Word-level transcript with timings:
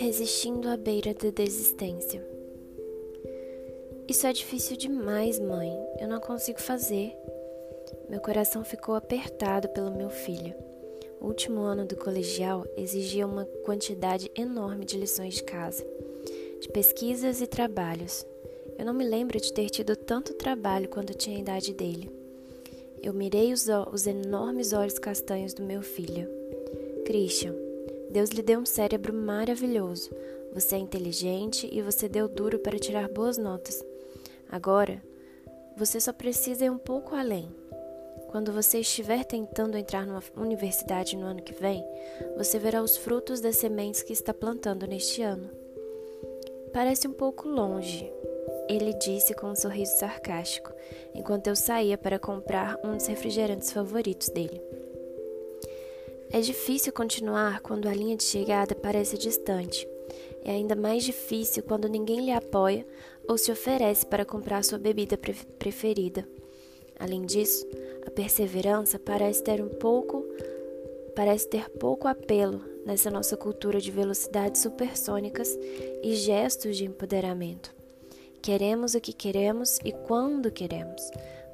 Resistindo 0.00 0.66
à 0.66 0.78
beira 0.78 1.12
da 1.12 1.28
desistência. 1.28 2.26
Isso 4.08 4.26
é 4.26 4.32
difícil 4.32 4.74
demais, 4.74 5.38
mãe. 5.38 5.70
Eu 6.00 6.08
não 6.08 6.18
consigo 6.18 6.58
fazer. 6.58 7.14
Meu 8.08 8.18
coração 8.18 8.64
ficou 8.64 8.94
apertado 8.94 9.68
pelo 9.68 9.94
meu 9.94 10.08
filho. 10.08 10.54
O 11.20 11.26
último 11.26 11.60
ano 11.60 11.84
do 11.84 11.96
colegial 11.96 12.66
exigia 12.78 13.26
uma 13.26 13.44
quantidade 13.66 14.30
enorme 14.34 14.86
de 14.86 14.96
lições 14.96 15.34
de 15.34 15.42
casa, 15.42 15.86
de 16.62 16.68
pesquisas 16.70 17.42
e 17.42 17.46
trabalhos. 17.46 18.24
Eu 18.78 18.86
não 18.86 18.94
me 18.94 19.04
lembro 19.04 19.38
de 19.38 19.52
ter 19.52 19.68
tido 19.68 19.94
tanto 19.94 20.32
trabalho 20.32 20.88
quando 20.88 21.12
tinha 21.12 21.36
a 21.36 21.40
idade 21.40 21.74
dele. 21.74 22.10
Eu 23.02 23.12
mirei 23.12 23.52
os, 23.52 23.66
os 23.92 24.06
enormes 24.06 24.72
olhos 24.72 24.98
castanhos 24.98 25.52
do 25.52 25.62
meu 25.62 25.82
filho. 25.82 26.26
Christian, 27.04 27.54
Deus 28.10 28.30
lhe 28.30 28.42
deu 28.42 28.58
um 28.58 28.66
cérebro 28.66 29.14
maravilhoso. 29.14 30.10
Você 30.52 30.74
é 30.74 30.78
inteligente 30.78 31.68
e 31.70 31.80
você 31.80 32.08
deu 32.08 32.28
duro 32.28 32.58
para 32.58 32.78
tirar 32.78 33.08
boas 33.08 33.38
notas. 33.38 33.84
Agora, 34.50 35.00
você 35.76 36.00
só 36.00 36.12
precisa 36.12 36.64
ir 36.64 36.70
um 36.70 36.78
pouco 36.78 37.14
além. 37.14 37.48
Quando 38.28 38.52
você 38.52 38.80
estiver 38.80 39.24
tentando 39.24 39.76
entrar 39.76 40.06
numa 40.06 40.22
universidade 40.36 41.16
no 41.16 41.26
ano 41.26 41.42
que 41.42 41.54
vem, 41.54 41.84
você 42.36 42.58
verá 42.58 42.82
os 42.82 42.96
frutos 42.96 43.40
das 43.40 43.56
sementes 43.56 44.02
que 44.02 44.12
está 44.12 44.34
plantando 44.34 44.86
neste 44.86 45.22
ano. 45.22 45.48
Parece 46.72 47.08
um 47.08 47.12
pouco 47.12 47.48
longe, 47.48 48.12
ele 48.68 48.92
disse 48.94 49.34
com 49.34 49.48
um 49.48 49.56
sorriso 49.56 49.96
sarcástico, 49.98 50.72
enquanto 51.12 51.48
eu 51.48 51.56
saía 51.56 51.98
para 51.98 52.20
comprar 52.20 52.78
um 52.84 52.96
dos 52.96 53.06
refrigerantes 53.06 53.72
favoritos 53.72 54.28
dele. 54.28 54.62
É 56.32 56.40
difícil 56.40 56.92
continuar 56.92 57.60
quando 57.60 57.88
a 57.88 57.94
linha 57.94 58.16
de 58.16 58.22
chegada 58.22 58.72
parece 58.72 59.18
distante. 59.18 59.86
É 60.44 60.52
ainda 60.52 60.76
mais 60.76 61.02
difícil 61.02 61.62
quando 61.62 61.88
ninguém 61.88 62.24
lhe 62.24 62.30
apoia 62.30 62.86
ou 63.28 63.36
se 63.36 63.50
oferece 63.50 64.06
para 64.06 64.24
comprar 64.24 64.62
sua 64.62 64.78
bebida 64.78 65.18
pre 65.18 65.34
preferida. 65.58 66.26
Além 67.00 67.22
disso, 67.22 67.66
a 68.06 68.10
perseverança 68.10 68.96
parece 68.96 69.42
ter 69.42 69.60
um 69.60 69.68
pouco 69.68 70.24
parece 71.16 71.48
ter 71.48 71.68
pouco 71.68 72.06
apelo 72.06 72.62
nessa 72.86 73.10
nossa 73.10 73.36
cultura 73.36 73.80
de 73.80 73.90
velocidades 73.90 74.62
supersônicas 74.62 75.58
e 76.02 76.14
gestos 76.14 76.76
de 76.76 76.84
empoderamento. 76.84 77.74
Queremos 78.40 78.94
o 78.94 79.00
que 79.00 79.12
queremos 79.12 79.78
e 79.84 79.92
quando 79.92 80.50
queremos, 80.50 81.02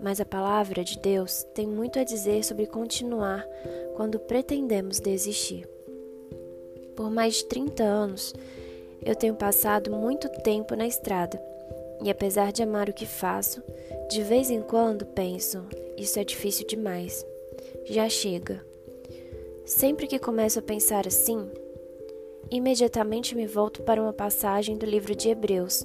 mas 0.00 0.20
a 0.20 0.24
palavra 0.24 0.84
de 0.84 0.98
Deus 0.98 1.42
tem 1.54 1.66
muito 1.66 1.98
a 1.98 2.04
dizer 2.04 2.44
sobre 2.44 2.66
continuar 2.66 3.46
quando 3.94 4.18
pretendemos 4.18 5.00
desistir. 5.00 5.68
Por 6.94 7.10
mais 7.10 7.36
de 7.36 7.46
30 7.46 7.82
anos, 7.82 8.34
eu 9.04 9.14
tenho 9.14 9.34
passado 9.34 9.90
muito 9.90 10.28
tempo 10.28 10.74
na 10.74 10.86
estrada 10.86 11.40
e, 12.02 12.10
apesar 12.10 12.52
de 12.52 12.62
amar 12.62 12.88
o 12.88 12.92
que 12.92 13.06
faço, 13.06 13.62
de 14.08 14.22
vez 14.22 14.50
em 14.50 14.62
quando 14.62 15.06
penso: 15.06 15.64
isso 15.96 16.18
é 16.18 16.24
difícil 16.24 16.66
demais. 16.66 17.24
Já 17.84 18.08
chega. 18.08 18.64
Sempre 19.64 20.06
que 20.06 20.18
começo 20.18 20.58
a 20.58 20.62
pensar 20.62 21.06
assim, 21.06 21.50
imediatamente 22.50 23.34
me 23.34 23.46
volto 23.46 23.82
para 23.82 24.00
uma 24.00 24.12
passagem 24.12 24.76
do 24.76 24.86
livro 24.86 25.14
de 25.14 25.28
Hebreus, 25.28 25.84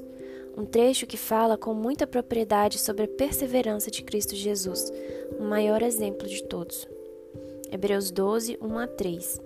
um 0.58 0.66
trecho 0.66 1.08
que 1.08 1.18
fala 1.18 1.58
com 1.58 1.74
muita 1.74 2.06
propriedade 2.06 2.80
sobre 2.80 3.06
a 3.06 3.08
perseverança 3.08 3.90
de 3.90 4.04
Cristo 4.04 4.36
Jesus, 4.36 4.92
o 5.40 5.44
maior 5.44 5.82
exemplo 5.82 6.28
de 6.28 6.44
todos. 6.44 6.88
Hebreus 7.72 8.12
12, 8.12 8.58
1 8.62 8.78
a 8.78 8.88
3. 8.88 9.42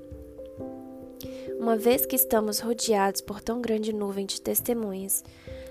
Uma 1.59 1.77
vez 1.77 2.05
que 2.05 2.15
estamos 2.15 2.59
rodeados 2.59 3.21
por 3.21 3.41
tão 3.41 3.61
grande 3.61 3.93
nuvem 3.93 4.25
de 4.25 4.41
testemunhas, 4.41 5.23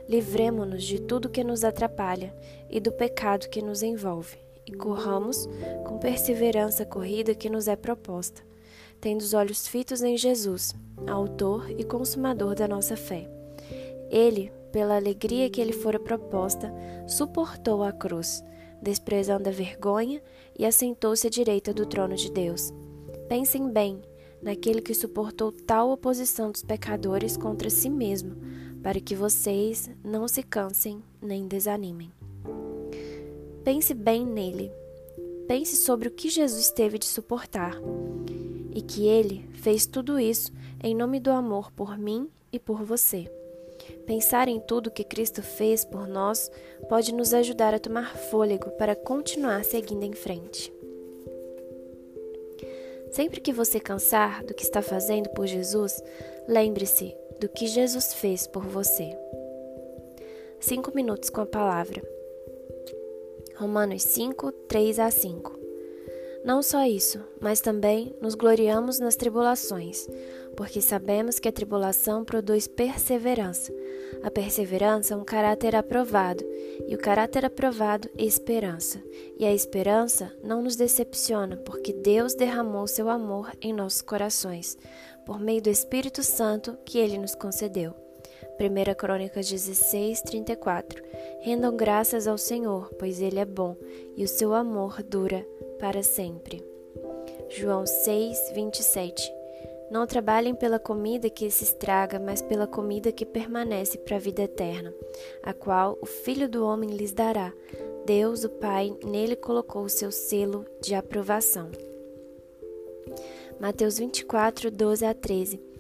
livremo-nos 0.09 0.85
de 0.85 1.01
tudo 1.01 1.29
que 1.29 1.45
nos 1.45 1.65
atrapalha 1.65 2.35
e 2.71 2.81
do 2.81 2.93
pecado 2.93 3.49
que 3.49 3.63
nos 3.63 3.83
envolve, 3.83 4.37
e 4.67 4.73
corramos 4.73 5.49
com 5.85 5.99
perseverança 5.99 6.85
a 6.85 6.87
corrida 6.87 7.35
que 7.35 7.51
nos 7.51 7.69
é 7.69 7.77
proposta, 7.77 8.43
tendo 9.01 9.21
os 9.21 9.35
olhos 9.35 9.69
fitos 9.69 10.03
em 10.03 10.17
Jesus, 10.17 10.75
autor 11.07 11.71
e 11.71 11.85
consumador 11.85 12.55
da 12.55 12.67
nossa 12.67 12.97
fé. 12.97 13.29
Ele, 14.11 14.51
pela 14.75 14.97
alegria 14.97 15.49
que 15.49 15.63
lhe 15.63 15.73
fora 15.73 16.01
proposta, 16.01 16.75
suportou 17.07 17.85
a 17.85 17.93
cruz 17.93 18.43
desprezando 18.83 19.49
a 19.49 19.53
vergonha, 19.53 20.23
e 20.57 20.65
assentou-se 20.65 21.27
à 21.27 21.31
direita 21.31 21.73
do 21.73 21.87
trono 21.87 22.15
de 22.15 22.31
Deus. 22.31 22.73
Pensem 23.29 23.69
bem 23.69 24.01
naquele 24.41 24.81
que 24.81 24.95
suportou 24.95 25.51
tal 25.51 25.91
oposição 25.91 26.53
dos 26.53 26.63
pecadores 26.63 27.37
contra 27.37 27.71
si 27.71 27.89
mesmo, 27.89 28.37
para 28.83 29.01
que 29.01 29.17
vocês 29.17 29.91
não 30.05 30.29
se 30.29 30.43
cansem 30.43 31.03
nem 31.21 31.49
desanimem. 31.49 32.13
Pense 33.65 33.95
bem 33.95 34.25
nele. 34.25 34.71
Pense 35.49 35.77
sobre 35.77 36.09
o 36.09 36.13
que 36.13 36.29
Jesus 36.29 36.71
teve 36.71 36.99
de 36.99 37.07
suportar 37.07 37.81
e 38.73 38.83
que 38.83 39.07
ele 39.07 39.49
fez 39.55 39.87
tudo 39.87 40.21
isso 40.21 40.53
em 40.83 40.95
nome 40.95 41.19
do 41.19 41.31
amor 41.31 41.73
por 41.73 41.97
mim 41.97 42.29
e 42.53 42.59
por 42.59 42.85
você. 42.85 43.31
Pensar 44.07 44.49
em 44.49 44.61
tudo 44.61 44.91
que 44.91 45.05
Cristo 45.05 45.43
fez 45.43 45.85
por 45.85 46.07
nós 46.07 46.51
pode 46.89 47.15
nos 47.15 47.33
ajudar 47.33 47.75
a 47.75 47.79
tomar 47.79 48.17
fôlego 48.17 48.71
para 48.73 48.95
continuar 48.95 49.65
seguindo 49.65 50.05
em 50.05 50.13
frente. 50.13 50.73
Sempre 53.11 53.41
que 53.41 53.53
você 53.53 53.79
cansar 53.79 54.45
do 54.45 54.53
que 54.53 54.63
está 54.65 54.83
fazendo 54.83 55.29
por 55.31 55.47
Jesus, 55.47 56.03
lembre-se 56.49 57.15
do 57.41 57.49
que 57.49 57.67
Jesus 57.67 58.13
fez 58.15 58.47
por 58.47 58.67
você. 58.67 59.17
Cinco 60.59 60.93
minutos 60.95 61.31
com 61.31 61.41
a 61.41 61.47
palavra. 61.47 62.03
Romanos 63.57 64.03
5, 64.03 64.51
3 64.51 64.99
a 64.99 65.11
5. 65.11 65.59
Não 66.45 66.63
só 66.63 66.85
isso, 66.85 67.21
mas 67.41 67.61
também 67.61 68.15
nos 68.21 68.35
gloriamos 68.35 68.99
nas 68.99 69.17
tribulações, 69.17 70.09
porque 70.57 70.81
sabemos 70.81 71.39
que 71.39 71.49
a 71.49 71.53
tribulação 71.53 72.25
produz 72.25 72.67
perseverança. 72.67 73.73
A 74.23 74.31
perseverança 74.31 75.15
é 75.15 75.17
um 75.17 75.25
caráter 75.25 75.77
aprovado, 75.77 76.45
e 76.89 76.95
o 76.95 76.99
caráter 76.99 77.45
aprovado 77.45 78.09
é 78.17 78.25
esperança. 78.25 79.03
E 79.39 79.45
a 79.45 79.53
esperança 79.53 80.33
não 80.43 80.63
nos 80.63 80.77
decepciona, 80.77 81.57
porque 81.57 81.93
Deus 81.93 82.35
derramou 82.35 82.87
seu 82.87 83.09
amor 83.09 83.53
em 83.61 83.73
nossos 83.73 84.03
corações, 84.03 84.79
por 85.27 85.39
meio 85.39 85.63
do 85.63 85.71
Espírito 85.71 86.23
Santo 86.23 86.77
que 86.85 86.99
ele 86.99 87.19
nos 87.19 87.35
concedeu. 87.35 87.95
1 88.59 88.95
Crônicas 88.95 89.49
16, 89.49 90.23
34 90.23 91.03
Rendam 91.41 91.77
graças 91.77 92.29
ao 92.29 92.39
Senhor, 92.39 92.89
pois 92.99 93.21
Ele 93.21 93.41
é 93.41 93.45
bom, 93.45 93.77
e 94.17 94.25
o 94.25 94.29
seu 94.29 94.55
amor 94.55 95.03
dura 95.03 95.45
para 95.81 96.03
sempre. 96.03 96.65
João 97.51 97.85
6, 97.85 98.53
27 98.55 99.44
Não 99.91 100.07
trabalhem 100.07 100.55
pela 100.55 100.79
comida 100.79 101.29
que 101.29 101.51
se 101.51 101.65
estraga, 101.65 102.19
mas 102.19 102.41
pela 102.41 102.67
comida 102.67 103.13
que 103.13 103.27
permanece 103.27 103.99
para 103.99 104.17
a 104.17 104.21
vida 104.21 104.43
eterna, 104.43 104.93
a 105.43 105.53
qual 105.53 105.99
o 106.01 106.07
Filho 106.07 106.49
do 106.49 106.65
Homem 106.65 106.91
lhes 106.91 107.13
dará. 107.13 107.53
Deus, 108.05 108.45
o 108.45 108.49
Pai, 108.49 108.97
nele 109.05 109.37
colocou 109.37 109.83
o 109.85 109.89
seu 109.89 110.11
selo 110.11 110.65
de 110.81 110.95
aprovação. 110.95 111.71
Mateus 113.61 113.99
24, 113.99 114.71
12 114.71 115.05
a 115.05 115.15
13 115.15 115.75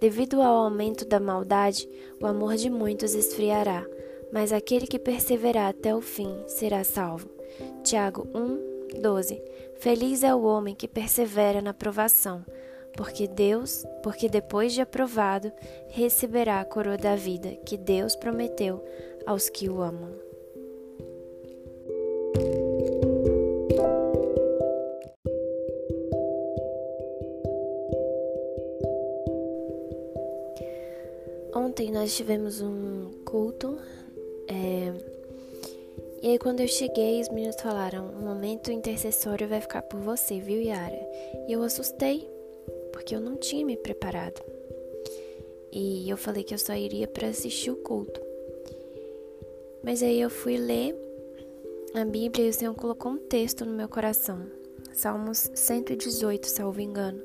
Devido 0.00 0.40
ao 0.40 0.64
aumento 0.64 1.04
da 1.04 1.20
maldade, 1.20 1.86
o 2.20 2.26
amor 2.26 2.56
de 2.56 2.70
muitos 2.70 3.14
esfriará, 3.14 3.86
mas 4.32 4.50
aquele 4.50 4.86
que 4.86 4.98
perseverar 4.98 5.68
até 5.68 5.94
o 5.94 6.00
fim 6.00 6.34
será 6.46 6.82
salvo. 6.82 7.28
Tiago 7.84 8.26
1, 8.34 9.00
12. 9.00 9.42
Feliz 9.78 10.22
é 10.22 10.34
o 10.34 10.42
homem 10.42 10.74
que 10.74 10.88
persevera 10.88 11.60
na 11.60 11.74
provação, 11.74 12.44
porque 13.00 13.26
Deus, 13.26 13.86
porque 14.02 14.28
depois 14.28 14.74
de 14.74 14.82
aprovado, 14.82 15.50
receberá 15.88 16.60
a 16.60 16.64
coroa 16.66 16.98
da 16.98 17.16
vida 17.16 17.56
que 17.64 17.78
Deus 17.78 18.14
prometeu 18.14 18.84
aos 19.24 19.48
que 19.48 19.70
o 19.70 19.80
amam. 19.80 20.10
Ontem 31.54 31.90
nós 31.90 32.14
tivemos 32.14 32.60
um 32.60 33.12
culto. 33.24 33.78
É... 34.46 34.92
E 36.22 36.32
aí, 36.32 36.38
quando 36.38 36.60
eu 36.60 36.68
cheguei, 36.68 37.22
os 37.22 37.30
meninos 37.30 37.56
falaram: 37.62 38.10
o 38.10 38.22
momento 38.22 38.70
intercessório 38.70 39.48
vai 39.48 39.62
ficar 39.62 39.80
por 39.80 40.00
você, 40.00 40.38
viu, 40.38 40.60
Yara? 40.60 41.00
E 41.48 41.52
eu 41.52 41.62
assustei, 41.62 42.28
porque 43.00 43.16
eu 43.16 43.20
não 43.20 43.34
tinha 43.34 43.64
me 43.64 43.78
preparado. 43.78 44.42
E 45.72 46.08
eu 46.08 46.18
falei 46.18 46.44
que 46.44 46.52
eu 46.52 46.58
só 46.58 46.74
iria 46.74 47.08
para 47.08 47.28
assistir 47.28 47.70
o 47.70 47.76
culto. 47.76 48.20
Mas 49.82 50.02
aí 50.02 50.20
eu 50.20 50.28
fui 50.28 50.58
ler 50.58 50.94
a 51.94 52.04
Bíblia 52.04 52.44
e 52.44 52.50
o 52.50 52.52
Senhor 52.52 52.74
colocou 52.74 53.12
um 53.12 53.16
texto 53.16 53.64
no 53.64 53.72
meu 53.72 53.88
coração. 53.88 54.44
Salmos 54.92 55.50
118, 55.54 56.46
salvo 56.46 56.78
engano. 56.82 57.22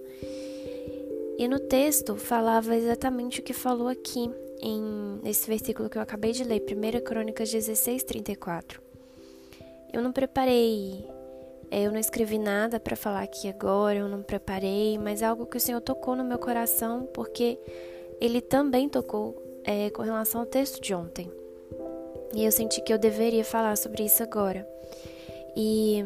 E 1.38 1.46
no 1.46 1.60
texto 1.60 2.16
falava 2.16 2.74
exatamente 2.74 3.42
o 3.42 3.44
que 3.44 3.52
falou 3.52 3.90
aqui, 3.90 4.32
em, 4.62 5.20
nesse 5.22 5.46
versículo 5.46 5.90
que 5.90 5.98
eu 5.98 6.02
acabei 6.02 6.32
de 6.32 6.46
ler, 6.46 6.62
1 6.62 7.04
Crônicas 7.04 7.52
16, 7.52 8.02
34. 8.04 8.82
Eu 9.92 10.02
não 10.02 10.14
preparei, 10.14 11.06
eu 11.80 11.92
não 11.92 12.00
escrevi 12.00 12.38
nada 12.38 12.80
para 12.80 12.96
falar 12.96 13.24
aqui 13.24 13.48
agora, 13.50 14.00
eu 14.00 14.08
não 14.08 14.22
preparei, 14.22 14.98
mas 14.98 15.22
é 15.22 15.26
algo 15.26 15.46
que 15.46 15.58
o 15.58 15.60
Senhor 15.60 15.82
tocou 15.82 16.16
no 16.16 16.24
meu 16.24 16.38
coração, 16.38 17.08
porque 17.14 17.60
Ele 18.22 18.40
também 18.42 18.88
tocou 18.88 19.36
é, 19.64 19.90
com 19.90 20.02
relação 20.02 20.42
ao 20.42 20.48
texto 20.48 20.82
de 20.82 20.94
ontem. 20.94 21.32
E 22.34 22.46
eu 22.46 22.52
senti 22.52 22.82
que 22.82 22.94
eu 22.94 22.98
deveria 22.98 23.44
falar 23.44 23.78
sobre 23.78 24.04
isso 24.04 24.22
agora. 24.24 24.68
E 25.56 26.04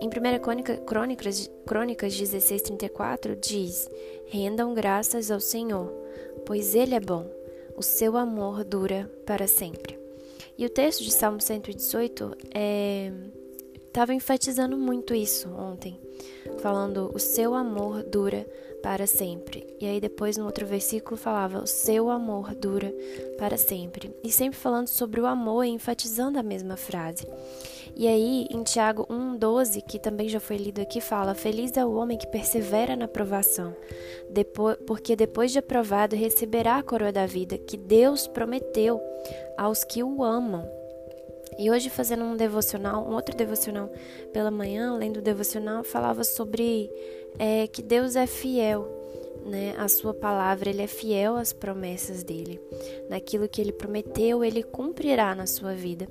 em 0.00 0.08
1 0.08 0.84
Crônicas, 0.84 1.50
Crônicas 1.66 2.14
16:34 2.14 3.36
diz: 3.36 3.88
Rendam 4.26 4.74
graças 4.74 5.30
ao 5.30 5.40
Senhor, 5.40 5.92
pois 6.46 6.74
Ele 6.74 6.94
é 6.94 7.00
bom, 7.00 7.26
o 7.76 7.82
seu 7.82 8.16
amor 8.16 8.64
dura 8.64 9.10
para 9.26 9.46
sempre. 9.46 9.98
E 10.58 10.66
o 10.66 10.70
texto 10.70 11.02
de 11.02 11.10
Salmo 11.10 11.40
118 11.40 12.36
estava 13.90 14.14
enfatizando 14.14 14.76
muito 14.76 15.12
isso 15.12 15.48
ontem, 15.50 16.00
falando: 16.62 17.10
O 17.12 17.18
seu 17.18 17.54
amor 17.54 18.04
dura 18.04 18.46
para 18.82 19.06
sempre. 19.06 19.66
E 19.80 19.86
aí 19.86 20.00
depois 20.00 20.36
no 20.36 20.46
outro 20.46 20.64
versículo 20.64 21.16
falava: 21.16 21.62
O 21.62 21.66
seu 21.66 22.08
amor 22.08 22.54
dura 22.54 22.94
para 23.36 23.56
sempre. 23.56 24.14
E 24.22 24.30
sempre 24.30 24.58
falando 24.58 24.88
sobre 24.88 25.20
o 25.20 25.26
amor 25.26 25.64
enfatizando 25.64 26.38
a 26.38 26.42
mesma 26.42 26.76
frase. 26.76 27.26
E 27.96 28.06
aí 28.06 28.46
em 28.48 28.62
Tiago 28.62 29.06
1:12, 29.10 29.82
que 29.82 29.98
também 29.98 30.28
já 30.28 30.38
foi 30.38 30.56
lido 30.56 30.80
aqui, 30.80 31.00
fala: 31.00 31.34
Feliz 31.34 31.76
é 31.76 31.84
o 31.84 31.92
homem 31.94 32.16
que 32.16 32.28
persevera 32.28 32.94
na 32.94 33.08
provação, 33.08 33.74
porque 34.86 35.16
depois 35.16 35.50
de 35.50 35.58
aprovado 35.58 36.14
receberá 36.14 36.76
a 36.76 36.82
coroa 36.82 37.10
da 37.10 37.26
vida 37.26 37.58
que 37.58 37.76
Deus 37.76 38.28
prometeu 38.28 39.00
aos 39.58 39.82
que 39.82 40.02
o 40.02 40.22
amam. 40.22 40.79
E 41.58 41.70
hoje, 41.70 41.90
fazendo 41.90 42.24
um 42.24 42.36
devocional, 42.36 43.06
um 43.06 43.14
outro 43.14 43.36
devocional 43.36 43.90
pela 44.32 44.50
manhã, 44.50 44.96
lendo 44.96 45.18
o 45.18 45.22
devocional, 45.22 45.84
falava 45.84 46.24
sobre 46.24 46.90
é, 47.38 47.66
que 47.66 47.82
Deus 47.82 48.16
é 48.16 48.26
fiel, 48.26 48.88
né? 49.44 49.74
A 49.78 49.88
sua 49.88 50.14
palavra, 50.14 50.70
ele 50.70 50.82
é 50.82 50.86
fiel 50.86 51.36
às 51.36 51.52
promessas 51.52 52.22
dele. 52.22 52.60
Naquilo 53.08 53.48
que 53.48 53.60
ele 53.60 53.72
prometeu, 53.72 54.44
ele 54.44 54.62
cumprirá 54.62 55.34
na 55.34 55.46
sua 55.46 55.74
vida. 55.74 56.08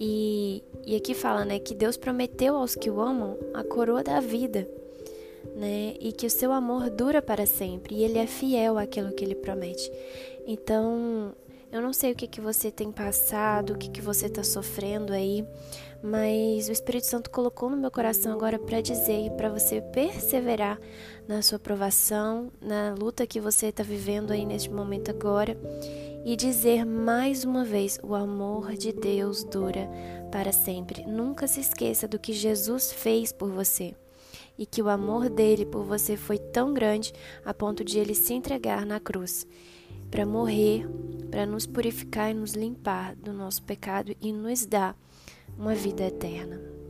E, 0.00 0.62
e 0.84 0.96
aqui 0.96 1.14
fala, 1.14 1.44
né, 1.44 1.58
que 1.58 1.74
Deus 1.74 1.96
prometeu 1.96 2.56
aos 2.56 2.74
que 2.74 2.90
o 2.90 3.00
amam 3.00 3.38
a 3.54 3.62
coroa 3.62 4.02
da 4.02 4.20
vida, 4.20 4.68
né? 5.54 5.94
E 6.00 6.12
que 6.12 6.26
o 6.26 6.30
seu 6.30 6.52
amor 6.52 6.90
dura 6.90 7.22
para 7.22 7.46
sempre. 7.46 7.96
E 7.96 8.04
ele 8.04 8.18
é 8.18 8.26
fiel 8.26 8.78
àquilo 8.78 9.12
que 9.12 9.24
ele 9.24 9.34
promete. 9.34 9.90
Então, 10.46 11.32
eu 11.72 11.80
não 11.80 11.92
sei 11.94 12.12
o 12.12 12.14
que, 12.14 12.26
que 12.26 12.40
você 12.40 12.70
tem 12.70 12.92
passado, 12.92 13.72
o 13.72 13.78
que, 13.78 13.88
que 13.88 14.02
você 14.02 14.26
está 14.26 14.44
sofrendo 14.44 15.10
aí, 15.10 15.42
mas 16.02 16.68
o 16.68 16.72
Espírito 16.72 17.06
Santo 17.06 17.30
colocou 17.30 17.70
no 17.70 17.78
meu 17.78 17.90
coração 17.90 18.34
agora 18.34 18.58
para 18.58 18.82
dizer 18.82 19.30
para 19.38 19.48
você 19.48 19.80
perseverar 19.80 20.78
na 21.26 21.40
sua 21.40 21.58
provação, 21.58 22.52
na 22.60 22.92
luta 22.92 23.26
que 23.26 23.40
você 23.40 23.68
está 23.68 23.82
vivendo 23.82 24.32
aí 24.32 24.44
neste 24.44 24.70
momento 24.70 25.10
agora 25.10 25.56
e 26.26 26.36
dizer 26.36 26.84
mais 26.84 27.42
uma 27.42 27.64
vez: 27.64 27.98
o 28.02 28.14
amor 28.14 28.72
de 28.72 28.92
Deus 28.92 29.42
dura 29.42 29.88
para 30.30 30.52
sempre. 30.52 31.06
Nunca 31.06 31.46
se 31.46 31.60
esqueça 31.60 32.06
do 32.06 32.18
que 32.18 32.34
Jesus 32.34 32.92
fez 32.92 33.32
por 33.32 33.50
você 33.50 33.94
e 34.58 34.66
que 34.66 34.82
o 34.82 34.90
amor 34.90 35.30
dele 35.30 35.64
por 35.64 35.84
você 35.84 36.18
foi 36.18 36.36
tão 36.36 36.74
grande 36.74 37.14
a 37.42 37.54
ponto 37.54 37.82
de 37.82 37.98
ele 37.98 38.14
se 38.14 38.34
entregar 38.34 38.84
na 38.84 39.00
cruz 39.00 39.46
para 40.12 40.26
morrer, 40.26 40.86
para 41.30 41.46
nos 41.46 41.66
purificar 41.66 42.30
e 42.30 42.34
nos 42.34 42.52
limpar 42.52 43.16
do 43.16 43.32
nosso 43.32 43.62
pecado 43.62 44.14
e 44.20 44.30
nos 44.30 44.66
dar 44.66 44.94
uma 45.56 45.74
vida 45.74 46.04
eterna. 46.04 46.81